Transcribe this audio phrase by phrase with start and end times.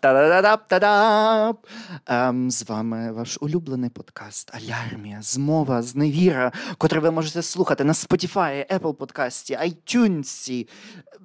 [0.00, 1.54] Та-да-да-да-да-да.
[2.06, 8.78] Ем, З вами ваш улюблений подкаст Алярмія, змова, зневіра, котрий ви можете слухати на Spotify,
[8.78, 10.68] Apple подкасті, iTunes,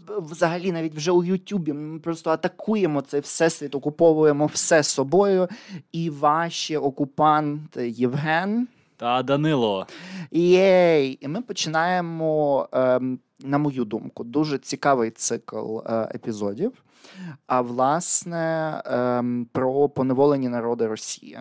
[0.07, 1.73] взагалі навіть вже у Ютубі.
[1.73, 5.47] Ми просто атакуємо цей всесвіт, окуповуємо все собою.
[5.91, 8.67] І ваші окупанти Євген.
[8.97, 9.87] Та Данило.
[10.31, 11.17] Єй!
[11.21, 16.71] І ми починаємо, ем, на мою думку, дуже цікавий цикл е, епізодів.
[17.47, 21.39] А власне, ем, про поневолені народи Росії.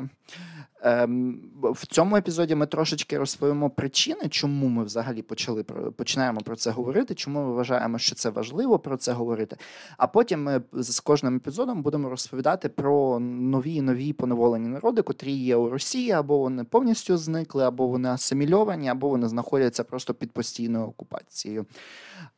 [0.82, 5.62] Ем, в цьому епізоді ми трошечки розповімо причини, чому ми взагалі почали
[5.96, 9.56] починаємо про це говорити, чому ми вважаємо, що це важливо про це говорити.
[9.96, 15.56] А потім ми з кожним епізодом будемо розповідати про нові нові поневолені народи, котрі є
[15.56, 20.87] у Росії, або вони повністю зникли, або вони асимільовані, або вони знаходяться просто під постійною
[20.87, 21.66] окупацією.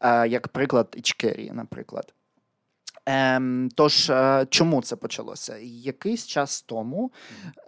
[0.01, 2.15] Е, як приклад Ічкерії, наприклад.
[3.07, 5.57] Ем, Тож, е, чому це почалося?
[5.63, 7.13] Якийсь час тому,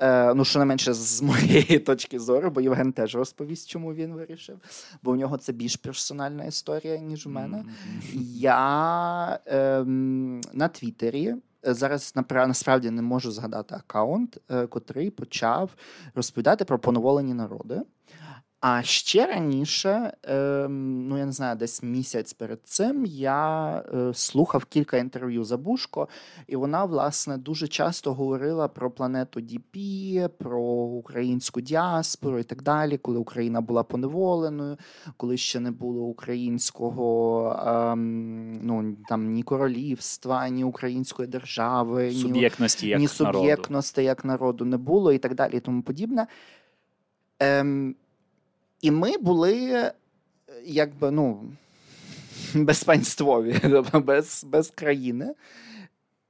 [0.01, 4.14] е, ну що не менше з моєї точки зору, бо Євген теж розповість, чому він
[4.14, 4.58] вирішив,
[5.03, 7.64] бо у нього це більш персональна історія, ніж у мене.
[8.34, 9.84] Я е,
[10.53, 15.70] на Твіттері Зараз насправді не можу згадати аккаунт, е, котрий почав
[16.14, 17.83] розповідати про поневолені народи.
[18.61, 24.64] А ще раніше, е, ну я не знаю, десь місяць перед цим я е, слухав
[24.64, 26.09] кілька інтерв'ю за Бушко,
[26.47, 32.98] і вона, власне, дуже часто говорила про планету Діпі, про українську діаспору і так далі,
[32.98, 34.77] коли Україна була поневоленою,
[35.17, 37.97] коли ще не було українського е,
[38.62, 44.77] ну там ні королівства, ні української держави, суб'єктності ні, як ні суб'єктності як народу не
[44.77, 46.27] було, і так далі, і тому подібне.
[47.41, 47.95] Ем,
[48.81, 49.91] і ми були
[50.65, 51.45] якби ну,
[52.55, 55.35] безпанствові, тобто без, без країни.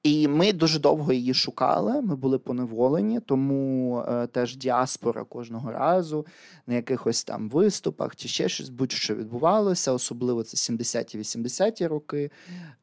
[0.03, 2.03] І ми дуже довго її шукали.
[2.03, 6.27] Ми були поневолені, тому е, теж діаспора кожного разу
[6.67, 12.31] на якихось там виступах чи ще щось будь-що відбувалося, особливо це 70-ті, 80-ті роки.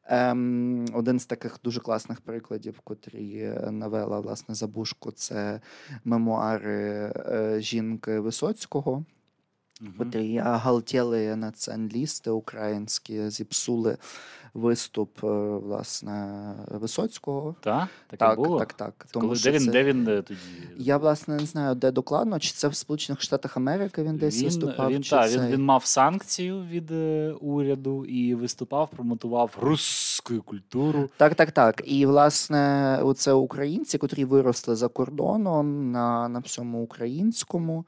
[0.04, 5.60] Ем, Один з таких дуже класних прикладів, котрі навела власне Забушко, це
[6.04, 9.04] мемуари е, жінки Висоцького
[9.98, 13.96] котрі галтіли націоналісти українські, зіпсули
[14.56, 15.26] виступ е,
[15.58, 17.54] власне Висоцького.
[17.60, 18.58] Так, так, так, було?
[18.58, 19.06] так, так.
[19.10, 19.70] Тому, Коли, що де він це...
[19.72, 20.40] де він тоді?
[20.76, 24.44] Я власне не знаю, де докладно, чи це в Сполучених Штатах Америки він десь він,
[24.44, 24.90] виступав.
[24.90, 25.38] Він, чи та, це...
[25.38, 31.10] він, він мав санкцію від е, уряду і виступав, промотував русську культуру.
[31.16, 31.82] Так, так, так.
[31.84, 37.84] І власне, оце українці, котрі виросли за кордоном на, на всьому українському.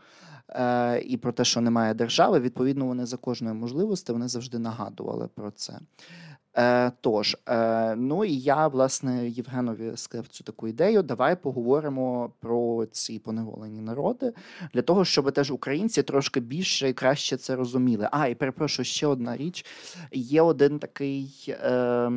[0.51, 5.29] Е, і про те, що немає держави, відповідно, вони за кожної можливості вони завжди нагадували
[5.35, 5.79] про це.
[6.57, 11.03] Е, Тож, е, ну і я, власне, Євгенові сказав цю таку ідею.
[11.03, 14.33] Давай поговоримо про ці поневолені народи
[14.75, 18.09] для того, щоб теж українці трошки більше і краще це розуміли.
[18.13, 19.67] А, і перепрошую, ще одна річ.
[20.13, 21.47] Є один такий.
[21.49, 22.11] Е,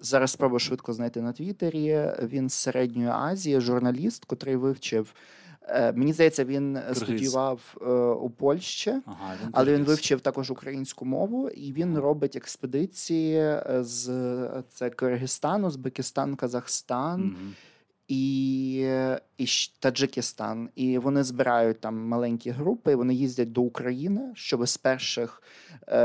[0.00, 2.10] Зараз спробую швидко знайти на Твіттері.
[2.22, 5.14] Він з середньої Азії, журналіст, котрий вивчив
[5.94, 6.96] мені здається, він Киргиз.
[6.96, 12.36] студіював е, у Польщі, ага, він але він вивчив також українську мову, і він робить
[12.36, 14.08] експедиції е, з
[14.68, 17.22] це Киргизстан, Узбекистан, Казахстан.
[17.22, 17.67] Mm-hmm
[18.08, 18.88] і
[19.38, 19.46] і
[19.80, 20.68] Таджикистан.
[20.74, 22.94] І вони збирають там маленькі групи.
[22.94, 25.42] Вони їздять до України, щоб з перших,
[25.86, 25.96] е,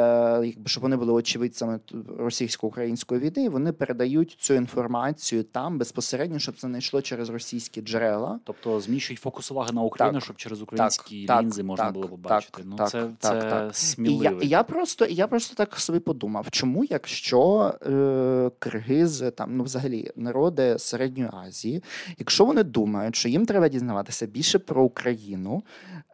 [0.46, 1.80] якби щоб вони були очевидцями
[2.18, 3.44] російсько-української війни.
[3.46, 8.40] і Вони передають цю інформацію там безпосередньо, щоб це не йшло через російські джерела.
[8.44, 12.08] Тобто зміщують фокус уваги на Україну, так, щоб через українські так, лінзи можна так, було
[12.08, 12.62] побачити.
[12.66, 13.76] Ну так, це так, це так.
[13.76, 14.42] сміливо.
[14.42, 19.64] І я, я просто я просто так собі подумав, чому якщо е, киргизи там ну
[19.64, 21.84] взагалі народи середньої Азії.
[22.18, 25.64] Якщо вони думають, що їм треба дізнаватися більше про Україну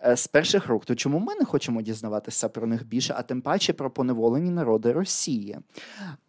[0.06, 3.42] е, з перших рук, то чому ми не хочемо дізнаватися про них більше, а тим
[3.42, 5.58] паче про поневолені народи Росії?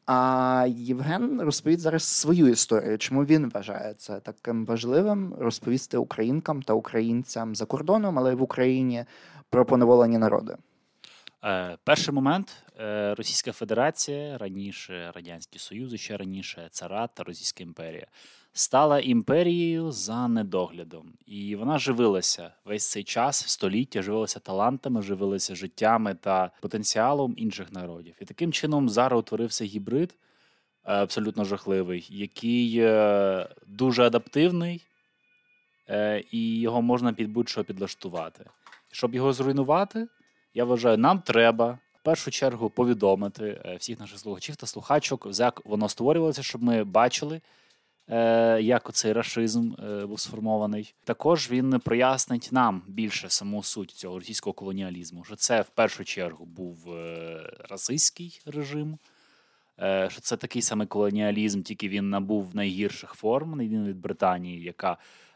[0.06, 6.72] А Євген розповість зараз свою історію, чому він вважає це таким важливим розповісти українкам та
[6.72, 9.04] українцям за кордоном, але й в Україні
[9.50, 10.56] про поневолені народи.
[11.44, 18.06] Е, перший момент е, Російська Федерація раніше Радянський Союз, ще раніше Царат та Російська імперія
[18.52, 26.14] стала імперією за недоглядом, і вона живилася весь цей час, століття, живилася талантами, живилася життями
[26.14, 28.14] та потенціалом інших народів.
[28.20, 34.86] І таким чином зараз утворився гібрид е, абсолютно жахливий, який е, дуже адаптивний,
[35.88, 38.44] е, і його можна під будь-що підлаштувати.
[38.92, 40.08] Щоб його зруйнувати,
[40.54, 41.78] я вважаю, нам треба.
[42.00, 47.40] В першу чергу повідомити всіх наших слухачів та слухачок, як воно створювалося, щоб ми бачили,
[48.62, 50.94] як оцей рашизм е, був сформований.
[51.04, 55.24] Також він прояснить нам більше саму суть цього російського колоніалізму.
[55.24, 58.98] Що це в першу чергу був е, расистський режим.
[59.80, 64.92] Е, що це такий самий колоніалізм, тільки він набув найгірших форм, Він від Британії, яка
[64.92, 65.29] Е,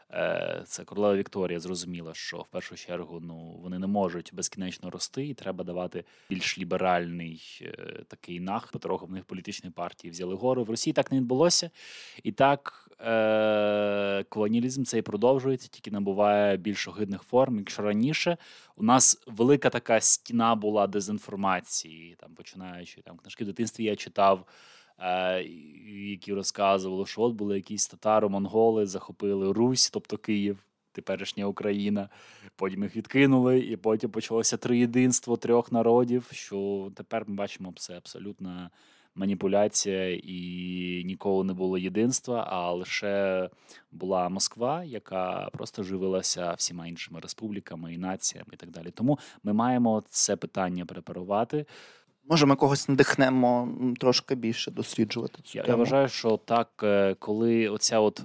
[0.65, 5.33] це королева Вікторія зрозуміла, що в першу чергу ну вони не можуть безкінечно рости, і
[5.33, 8.71] треба давати більш ліберальний е, такий нах.
[8.71, 10.63] Потроху в них політичні партії взяли гору.
[10.63, 11.69] В Росії так не відбулося,
[12.23, 17.57] і так е- колоніалізм цей продовжується, тільки набуває більш огидних форм.
[17.57, 18.37] Якщо раніше
[18.75, 24.45] у нас велика така стіна була дезінформації, там починаючи там книжки в дитинстві, я читав.
[24.99, 25.43] Е,
[26.09, 30.57] які розказували, що от були якісь татаро-монголи, захопили Русь, тобто Київ,
[30.91, 32.09] теперішня Україна.
[32.55, 36.27] Потім їх відкинули, і потім почалося триєдинство трьох народів.
[36.31, 38.69] Що тепер ми бачимо це абсолютна
[39.15, 43.49] маніпуляція, і ніколи не було єдинства, а лише
[43.91, 48.91] була Москва, яка просто живилася всіма іншими республіками і націями, і так далі.
[48.91, 51.65] Тому ми маємо це питання препарувати.
[52.29, 55.73] Може, ми когось надихнемо трошки більше досліджувати цю я, тему?
[55.73, 58.21] Я вважаю, що так, е, коли оця от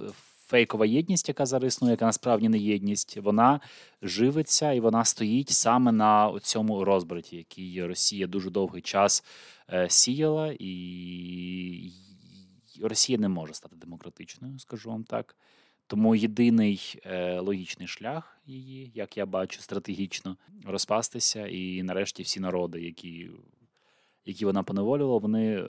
[0.51, 3.59] фейкова єдність, яка зараз існує, яка насправді не єдність, вона
[4.01, 9.23] живиться і вона стоїть саме на цьому розбраті, який Росія дуже довгий час
[9.73, 11.91] е, сіяла, і
[12.81, 15.35] Росія не може стати демократичною, скажу вам так.
[15.87, 22.81] Тому єдиний е, логічний шлях її, як я бачу, стратегічно розпастися, і нарешті всі народи,
[22.81, 23.29] які
[24.25, 25.67] які вона поневолювала, вони е,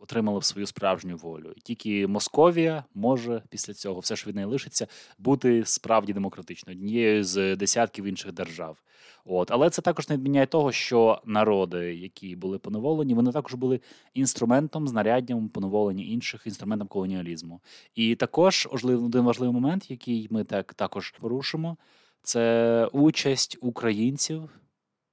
[0.00, 1.52] отримали свою справжню волю.
[1.56, 4.86] І тільки Московія може після цього все ж від неї лишиться
[5.18, 8.82] бути справді демократичною, однією з десятків інших держав.
[9.24, 13.80] От, але це також не відміняє того, що народи, які були поневолені, вони також були
[14.14, 17.60] інструментом, знаряддям поневолення інших, інструментом колоніалізму.
[17.94, 21.76] І також один важливий момент, який ми так також порушимо,
[22.22, 24.50] це участь українців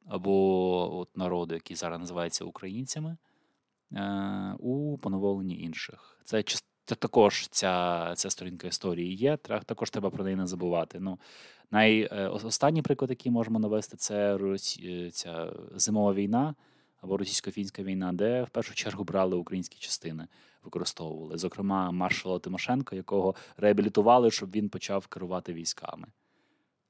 [0.08, 3.18] або от народу, які зараз називаються українцями,
[3.94, 6.20] е, у поневоленні інших.
[6.24, 6.44] Це
[6.86, 9.38] це також ця ця сторінка історії є.
[9.38, 11.00] Також треба про неї не забувати.
[11.00, 11.20] Ну,
[11.72, 14.38] най, е, Останній приклад, який можемо навести, це
[14.84, 16.56] е, ця зимова війна
[17.02, 20.28] або російсько-фінська війна, де в першу чергу брали українські частини,
[20.64, 21.38] використовували.
[21.38, 26.08] Зокрема, маршала Тимошенко, якого реабілітували, щоб він почав керувати військами.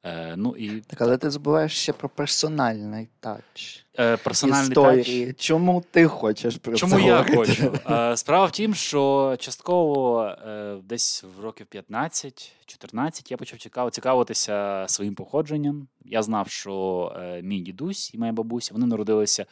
[0.06, 3.86] Е, ну і Так, але ти забуваєш ще про персональний тач.
[4.00, 5.26] Е, Персональний історії.
[5.28, 5.36] тач.
[5.38, 7.36] Чому ти хочеш про Чому це я говорити?
[7.36, 7.94] хочу?
[7.94, 13.60] Е, Справа в тім, що частково е, десь в років 15-14 я почав
[13.92, 15.88] цікавитися своїм походженням.
[16.06, 19.46] Я знав, що е, мій дідусь і моя бабуся вони народилися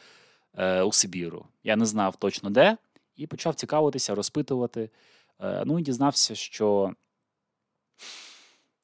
[0.58, 1.46] е, у Сибіру.
[1.64, 2.76] Я не знав точно де,
[3.16, 4.90] і почав цікавитися, розпитувати.
[5.40, 6.92] Е, ну і дізнався, що.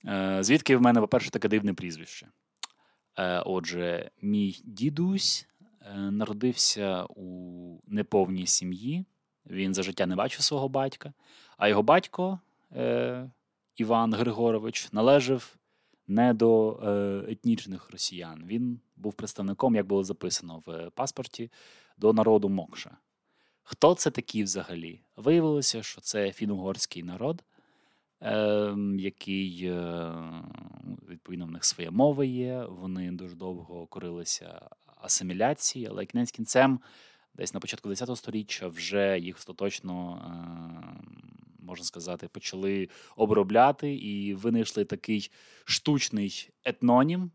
[0.06, 2.29] Е, звідки в мене, по-перше, таке дивне прізвище?
[3.17, 5.49] Е, отже, мій дідусь
[5.82, 9.05] е, народився у неповній сім'ї.
[9.47, 11.12] Він за життя не бачив свого батька,
[11.56, 12.41] а його батько
[13.76, 15.56] Іван Григорович належав
[16.06, 16.81] не до
[17.29, 18.44] етнічних росіян.
[18.47, 21.50] Він був представником, як було записано в паспорті,
[21.97, 22.97] до народу Мокша.
[23.62, 25.00] Хто це такий взагалі?
[25.17, 27.44] Виявилося, що це фіно-угорський народ,
[28.99, 30.12] який е,
[31.09, 32.64] відповідно в них своя мова є.
[32.68, 36.80] Вони дуже довго корилися асиміляції, але кінець кінцем,
[37.35, 40.23] десь на початку ХХ століття, вже їх остаточно.
[40.26, 41.06] Ем,
[41.59, 45.30] можна сказати, почали обробляти і винайшли такий
[45.64, 47.30] штучний етнонім,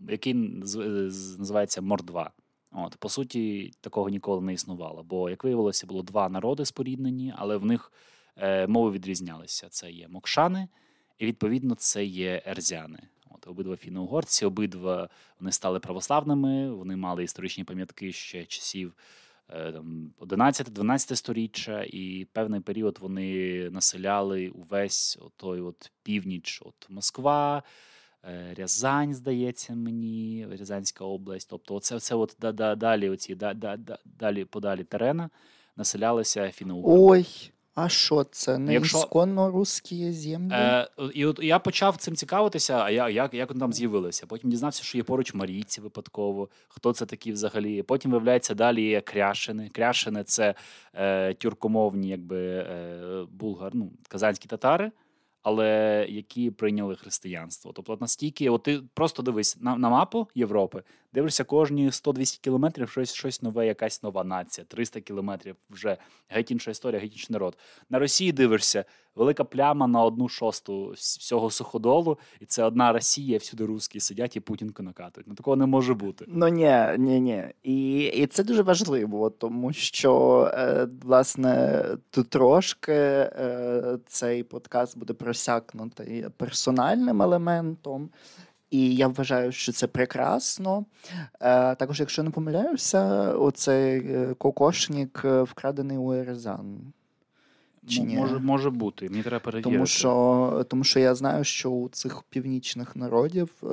[0.00, 2.30] який називається Мордва.
[2.72, 5.02] От, По суті, такого ніколи не існувало.
[5.02, 8.15] Бо, як виявилося, було два народи споріднені, але в них Е,
[8.68, 9.68] мови відрізнялися.
[9.68, 10.68] Це є мокшани,
[11.18, 12.98] і відповідно це є ерзяни.
[13.30, 15.08] От обидва фіно-угорці, обидва
[15.40, 18.94] вони стали православними, вони мали історичні пам'ятки ще часів
[20.20, 27.62] 11-12 е, сторіччя, і певний період вони населяли увесь той от північ, от Москва.
[28.24, 31.50] Е, Рязань, здається мені, Рязанська область.
[31.50, 32.36] Тобто, оце, це от
[32.76, 33.34] далі, оці
[34.04, 35.30] далі подалі терена
[35.76, 38.58] населялися фіно Ой, а що це?
[38.58, 38.98] Не Якщо...
[38.98, 40.54] ісконно русські землі?
[40.54, 44.26] Е, І от я почав цим цікавитися, а я, як як вони там з'явилися.
[44.26, 47.82] Потім дізнався, що є поруч марійці випадково, хто це такі взагалі.
[47.82, 49.68] Потім виявляється, далі є кряшини.
[49.68, 50.54] Кряшини це
[50.94, 54.92] е, тюркомовні, якби е, булгар, ну, казанські татари.
[55.42, 57.72] Але які прийняли християнство.
[57.72, 60.82] Тобто, настільки, от ти просто дивись на на мапу Європи,
[61.16, 64.64] Дивишся, кожні 100-200 кілометрів щось щось нове, якась нова нація.
[64.68, 65.96] 300 кілометрів вже
[66.28, 67.58] геть інша історія, геть інший народ.
[67.90, 73.64] На Росії дивишся, велика пляма на одну шосту всього суходолу, і це одна Росія, всюди
[73.64, 75.28] русські сидять і Путінку накатують.
[75.28, 76.24] Ну такого не може бути.
[76.28, 77.44] Ну ні, ні, ні.
[77.62, 85.12] І і це дуже важливо, тому що е, власне тут трошки е, цей подкаст буде
[85.12, 88.10] просякнутий персональним елементом.
[88.76, 90.84] І я вважаю, що це прекрасно.
[91.40, 96.92] Е, Також, якщо не помиляюся, оцей е, кокошник е, вкрадений у Ерезан.
[97.88, 98.16] Чи ні?
[98.16, 99.70] Може може бути, мені треба перевірити.
[99.70, 103.66] Тому що тому що я знаю, що у цих північних народів е,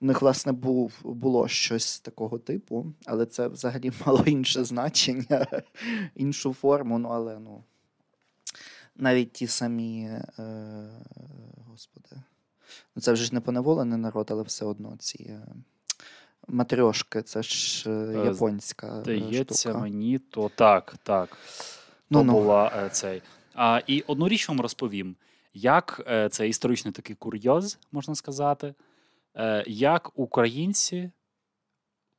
[0.00, 5.46] у них, власне, був, було щось такого типу, але це взагалі мало інше значення,
[6.16, 6.98] іншу форму.
[6.98, 7.62] Ну, але ну,
[8.96, 10.22] навіть ті самі, е,
[11.68, 12.16] господи,
[13.00, 15.22] це вже ж не поневолений народ, але все одно ці.
[15.22, 15.46] Е,
[16.48, 19.00] Матрьошки, це ж е, японська.
[19.02, 19.78] Здається, штука.
[19.78, 21.28] мені то так, так
[22.10, 23.22] то ну, була е, цей.
[23.54, 25.16] А, І одну річ вам розповім,
[25.54, 28.74] як е, це історичний такий курйоз, можна сказати,
[29.36, 31.10] е, як українці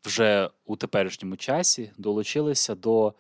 [0.06, 3.14] вже у теперішньому часі долучилися до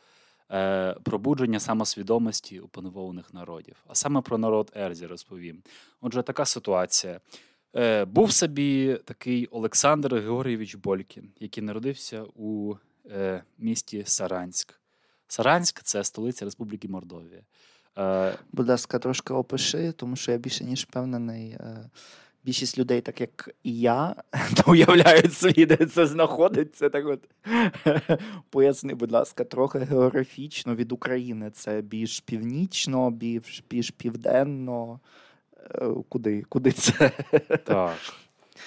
[0.51, 2.67] е, пробудження самосвідомості у
[3.33, 3.75] народів.
[3.87, 5.63] А саме про народ Ерзі розповім.
[6.01, 7.19] Отже, така ситуація.
[7.75, 12.75] Е, Був собі такий Олександр Георгійович Болькін, який народився у
[13.11, 14.73] е, місті Саранськ.
[15.27, 17.41] Саранськ це столиця Республіки Мордовія.
[18.51, 21.57] Будь ласка, трошки опиши, тому що я більше ніж впевнений.
[22.43, 24.15] Більшість людей, так як і я,
[24.55, 26.89] то уявляють собі, де це знаходиться.
[26.89, 27.29] Так от
[28.49, 31.51] Поясни, будь ласка, трохи географічно від України.
[31.51, 34.99] Це більш північно, більш більш південно.
[35.75, 37.11] Е, куди Куди це?
[37.63, 37.97] Так.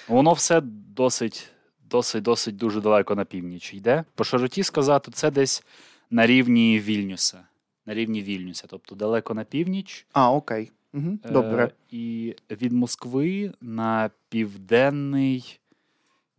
[0.09, 0.61] Воно все
[0.97, 1.51] досить
[1.91, 4.05] досить, досить дуже далеко на північ йде.
[4.15, 5.65] По широті сказати, це десь
[6.11, 7.45] на рівні Вільнюса.
[7.87, 10.07] На рівні Вільнюса, тобто далеко на північ.
[10.13, 10.71] А, окей.
[10.95, 11.65] Угу, Добре.
[11.65, 15.61] Е, І від Москви на південний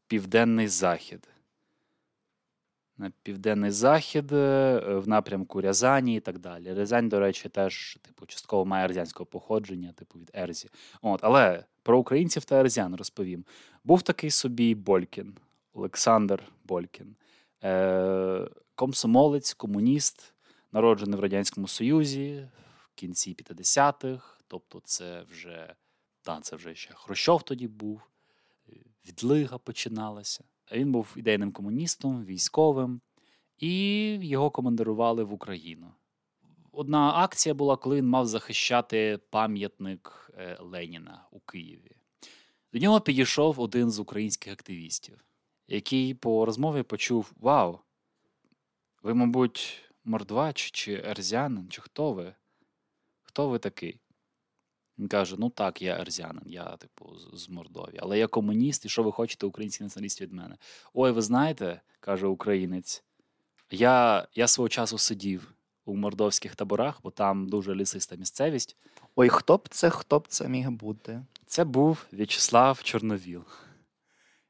[0.07, 1.27] південний захід.
[2.97, 6.73] На південний захід, е, в напрямку Рязані і так далі.
[6.73, 10.69] Рязань, до речі, теж типу, частково має ерзянського походження, типу від Ерзі.
[11.01, 13.45] От, Але про українців та ерзян розповім.
[13.83, 15.33] Був такий собі Болькін,
[15.73, 17.15] Олександр Болькін.
[17.63, 20.33] Е, комсомолець, комуніст,
[20.71, 22.47] народжений в Радянському Союзі
[22.79, 24.34] в кінці 50-х.
[24.47, 25.75] Тобто, це вже
[26.21, 28.01] та, це вже ще Хрущов тоді був,
[29.07, 30.43] відлига починалася.
[30.71, 33.01] Він був ідейним комуністом, військовим,
[33.57, 35.93] і його командирували в Україну.
[36.71, 41.91] Одна акція була, коли він мав захищати пам'ятник е, Леніна у Києві.
[42.73, 45.25] До нього підійшов один з українських активістів,
[45.67, 47.79] який по розмові почув: Вау,
[49.03, 52.35] ви, мабуть, мордвач чи ерзянин, чи хто ви?
[53.21, 53.99] Хто ви такий?
[54.99, 59.03] Він каже: Ну так, я ерзянин, я, типу, з Мордовії, але я комуніст, і що
[59.03, 60.57] ви хочете, українські націоналісти від мене?
[60.93, 63.03] Ой, ви знаєте, каже українець,
[63.71, 65.53] я я свого часу сидів
[65.85, 68.77] у мордовських таборах, бо там дуже лісиста місцевість.
[69.15, 71.21] Ой, хто б це, хто б це міг бути?
[71.45, 73.43] Це був В'ячеслав Чорновіл.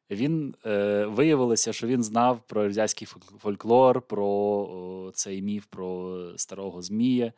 [0.10, 3.08] Він е, виявилося, що він знав про азійський
[3.40, 7.34] фольклор, про о, цей міф про старого Змія,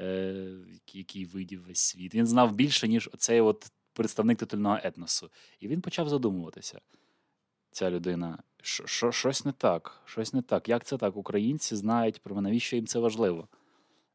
[0.00, 0.34] е,
[0.92, 2.14] який видів весь світ.
[2.14, 5.30] Він знав більше, ніж оцей от представник титульного етносу.
[5.60, 6.80] І він почав задумуватися.
[7.70, 10.68] Ця людина, що, щось не так, щось не так.
[10.68, 11.16] Як це так?
[11.16, 13.48] Українці знають про мене, навіщо їм це важливо?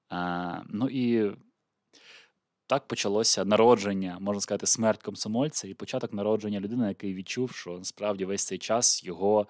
[0.10, 1.36] А, Ну і
[2.68, 8.25] так почалося народження, можна сказати, смерть комсомольця і початок народження людини, який відчув, що насправді
[8.25, 9.48] весь цей час його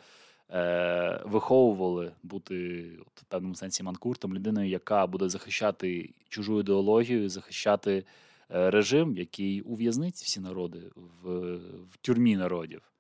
[0.50, 8.06] е, виховували бути от, в певному сенсі манкуртом, людиною, яка буде захищати чужу ідеологію, захищати
[8.52, 11.56] е, режим, який ув'язнить всі народи в,
[11.92, 12.92] в тюрмі народів.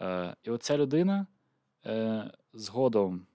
[0.00, 1.26] Е, І оця людина
[2.52, 3.26] згодом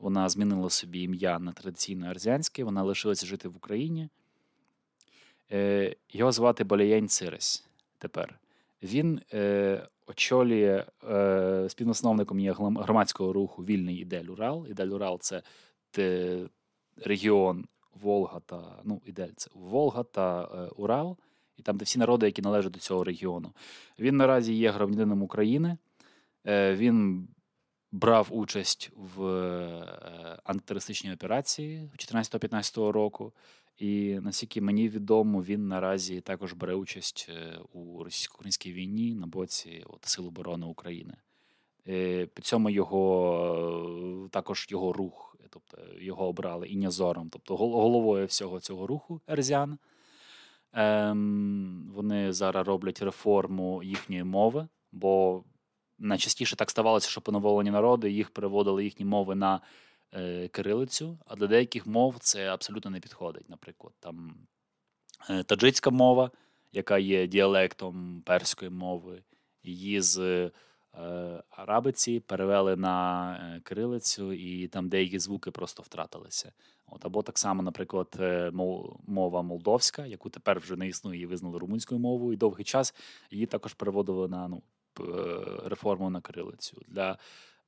[0.00, 4.08] вона змінила собі ім'я на традиційно арзянське, вона лишилася жити в Україні.
[6.08, 7.66] Його звати Балієнь Цирес
[7.98, 8.41] тепер.
[8.82, 14.66] Він е, очолює е, співосновником є громадського руху Вільний Ідель Урал.
[14.70, 15.42] Ідель Урал це
[15.90, 16.38] те,
[16.96, 21.16] регіон Волга та ну, Ідель це Волга та е, Урал,
[21.56, 23.52] і там де всі народи, які належать до цього регіону.
[23.98, 25.76] Він наразі є громадянином України.
[26.46, 27.28] Е, Він
[27.92, 33.32] брав участь в е, антитерористичній операції 2014-15 року.
[33.78, 39.84] І наскільки мені відомо, він наразі також бере участь е, у російсько-українській війні на боці
[39.86, 41.14] от, Сил оборони України.
[41.84, 49.20] При цьому його також його рух, тобто його обрали інязором, тобто головою всього цього руху
[49.28, 49.78] Ерзян.
[50.72, 55.44] Ем, Вони зараз роблять реформу їхньої мови, бо
[55.98, 59.60] найчастіше так ставалося, що поневолені народи їх переводили їхні мови на е,
[60.52, 63.48] кирилицю, а для деяких мов це абсолютно не підходить.
[63.48, 64.34] Наприклад, там
[65.30, 66.30] е, таджицька мова,
[66.72, 69.22] яка є діалектом перської мови,
[69.62, 70.50] її з е,
[71.50, 76.52] арабиці перевели на е, кирилицю, і там деякі звуки просто втратилися.
[76.86, 78.50] От, Або так само, наприклад, е,
[79.06, 82.94] мова молдовська, яку тепер вже не існує і визнали румунською мовою, і довгий час
[83.30, 84.62] її також переводили на ну,
[85.64, 86.82] реформу на кирилицю.
[86.88, 87.18] Для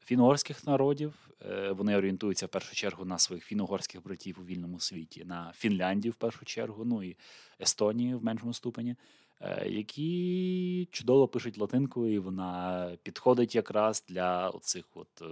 [0.05, 5.25] фіно-угорських народів е, вони орієнтуються в першу чергу на своїх фіно-угорських братів у вільному світі,
[5.25, 7.17] на Фінляндію в першу чергу, ну і
[7.61, 8.97] Естонію в меншому ступені.
[9.41, 15.23] Е, які чудово пишуть латинкою, і вона підходить якраз для оцих от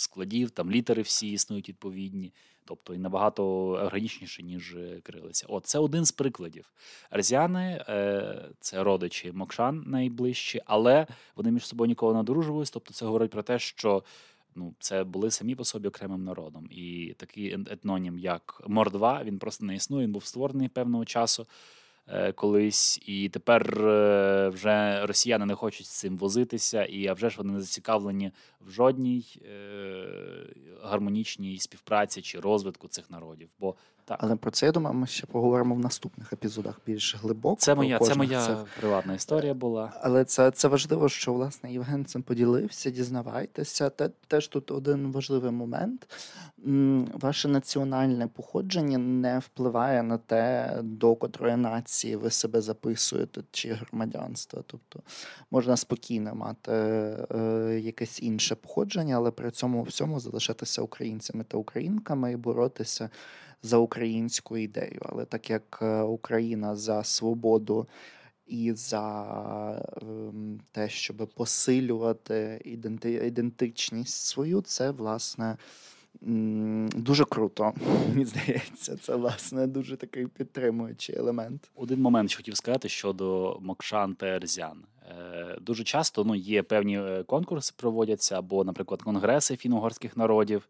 [0.00, 2.32] складів, там літери всі існують відповідні,
[2.64, 5.46] тобто і набагато органічніше, ніж е, крилиця.
[5.48, 6.70] От це один з прикладів.
[7.10, 11.06] Арзіани е, це родичі Мокшан найближчі, але
[11.36, 12.72] вони між собою ніколи не одружувалися.
[12.74, 14.02] Тобто, це говорить про те, що.
[14.54, 19.64] Ну, це були самі по собі окремим народом, і такий етнонім, як Мордва, він просто
[19.64, 20.04] не існує.
[20.04, 21.46] Він був створений певного часу.
[22.12, 27.30] Е, колись, і тепер е, вже росіяни не хочуть з цим возитися, і а вже
[27.30, 30.46] ж вони не зацікавлені в жодній е,
[30.82, 33.48] гармонічній співпраці чи розвитку цих народів.
[33.58, 33.74] Бо
[34.10, 34.18] так.
[34.22, 37.56] Але про це я думаю, ми ще поговоримо в наступних епізодах більш глибоко.
[37.60, 38.56] Це моя це моя цих...
[38.80, 39.92] приватна історія була.
[40.02, 42.90] Але це це важливо, що власне Євген цим поділився.
[42.90, 43.90] Дізнавайтеся.
[43.90, 46.06] Те теж тут один важливий момент.
[47.14, 54.62] Ваше національне походження не впливає на те, до котрої нації ви себе записуєте чи громадянства.
[54.66, 55.00] Тобто
[55.50, 62.32] можна спокійно мати е, якесь інше походження, але при цьому всьому залишатися українцями та українками
[62.32, 63.10] і боротися
[63.62, 65.00] за українську ідею.
[65.02, 67.86] Але так як е, Україна за свободу
[68.46, 72.60] і за ем, те, щоб посилювати
[73.24, 75.56] ідентичність свою, це власне.
[76.96, 77.72] Дуже круто,
[78.08, 81.70] мені здається, це власне дуже такий підтримуючий елемент.
[81.74, 84.84] Один момент що хотів сказати щодо Мокшан та Ерзян.
[85.10, 90.68] Е, дуже часто ну, є певні е, конкурси, проводяться або, наприклад, конгреси фіно-угорських народів.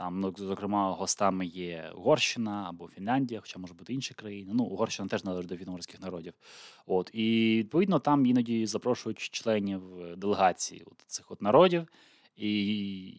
[0.00, 4.52] Там, ну, зокрема, гостами є Угорщина або Фінляндія, хоча може бути інші країни.
[4.54, 6.32] Ну, Угорщина теж належить до фінно народів.
[6.86, 9.82] От і відповідно там іноді запрошують членів
[10.16, 11.88] делегації от цих от народів.
[12.36, 13.14] І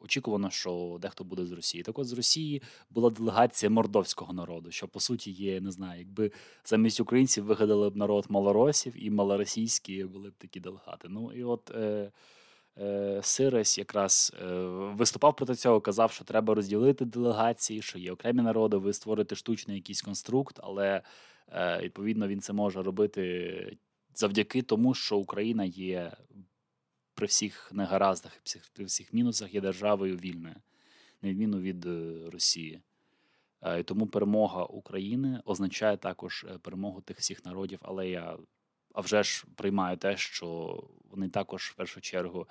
[0.00, 1.82] очікувано, що дехто буде з Росії.
[1.82, 6.32] Так от з Росії була делегація мордовського народу, що по суті є, не знаю, якби
[6.64, 11.08] замість українців вигадали б народ малоросів і малоросійські були б такі делегати.
[11.10, 11.70] Ну і от.
[11.70, 12.10] Е, Е,
[13.22, 18.76] Сирес якраз е, виступав проти цього, казав, що треба розділити делегації, що є окремі народи,
[18.76, 21.02] ви створите штучний якийсь конструкт, але
[21.48, 23.76] е, відповідно він це може робити
[24.14, 26.12] завдяки тому, що Україна є
[27.14, 28.32] при всіх негараздах,
[28.72, 30.54] при всіх мінусах є державою вільною,
[31.22, 31.86] на відміну від
[32.32, 32.80] Росії.
[33.78, 38.36] І тому перемога України означає також перемогу тих всіх народів, але я
[38.94, 40.78] а вже ж приймаю те, що
[41.10, 42.48] вони також в першу чергу.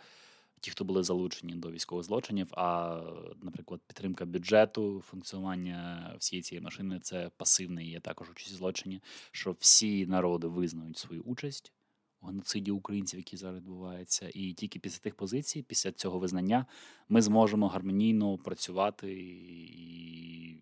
[0.60, 3.02] Ті, хто були залучені до військових злочинів, а,
[3.44, 9.02] наприклад, підтримка бюджету, функціонування всієї цієї машини це пасивний є також участь в злочині,
[9.32, 11.74] що всі народи визнають свою участь
[12.22, 16.66] у геноциді українців, які зараз відбуваються, і тільки після тих позицій, після цього визнання,
[17.10, 20.58] ми зможемо гармонійно працювати і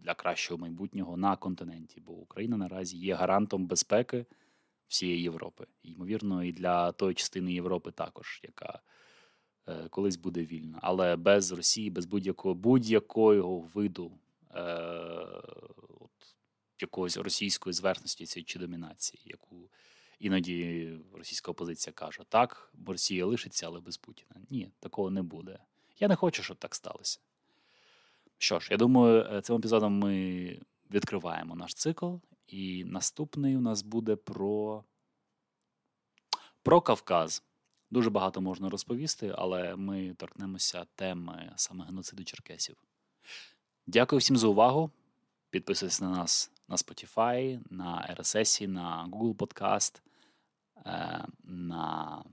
[0.00, 2.00] для кращого майбутнього на континенті.
[2.00, 4.26] Бо Україна наразі є гарантом безпеки
[4.88, 5.66] всієї Європи.
[5.82, 8.80] ймовірно, і для тої частини Європи також, яка
[9.68, 10.78] е, колись буде вільна.
[10.82, 14.12] Але без Росії, без будь-якого будь-якого виду
[14.54, 14.62] е,
[16.00, 16.10] от,
[16.80, 19.70] якогось російської зверхності чи домінації, яку
[20.18, 24.40] іноді російська опозиція каже: так, Росія лишиться, але без Путіна.
[24.50, 25.58] Ні, такого не буде.
[26.00, 27.20] Я не хочу, щоб так сталося.
[28.38, 30.58] Що ж, я думаю, е, цим епізодом ми
[30.90, 32.14] відкриваємо наш цикл
[32.48, 34.84] і наступний у нас буде про
[36.62, 37.42] про Кавказ.
[37.90, 42.76] Дуже багато можна розповісти, але ми торкнемося теми саме геноциду черкесів.
[43.86, 44.90] Дякую всім за увагу.
[45.50, 50.02] Підписуйтесь на нас на Spotify, на RSS, на Google Podcast,
[50.86, 52.24] е, на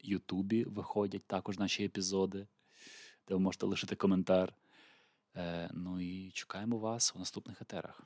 [0.00, 2.46] Ютубі виходять також наші епізоди,
[3.28, 4.52] де ви можете лишити коментар.
[5.36, 8.02] Е, ну і чекаємо вас у наступних етерах.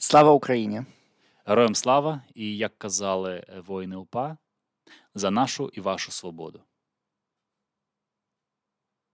[0.00, 0.82] Слава Україні!
[1.46, 2.22] Героям слава!
[2.34, 4.36] І як казали воїни УПА,
[5.14, 6.60] за нашу і вашу свободу.